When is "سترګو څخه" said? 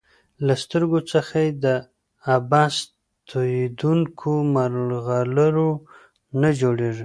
0.63-1.35